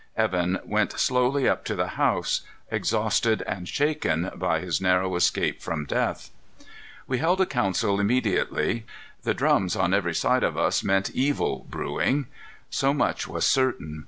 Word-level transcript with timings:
Evan 0.17 0.57
went 0.65 0.93
slowly 0.93 1.47
up 1.47 1.63
to 1.63 1.75
the 1.75 1.89
house, 1.89 2.41
exhausted 2.71 3.43
and 3.43 3.69
shaken 3.69 4.31
by 4.35 4.59
his 4.59 4.81
narrow 4.81 5.15
escape 5.15 5.61
from 5.61 5.85
death. 5.85 6.31
We 7.05 7.19
held 7.19 7.39
a 7.39 7.45
council 7.45 7.99
immediately. 7.99 8.87
The 9.21 9.35
drums 9.35 9.75
on 9.75 9.93
every 9.93 10.15
side 10.15 10.41
of 10.43 10.57
us 10.57 10.83
meant 10.83 11.11
evil 11.11 11.67
brewing. 11.69 12.25
So 12.71 12.95
much 12.95 13.27
was 13.27 13.45
certain. 13.45 13.99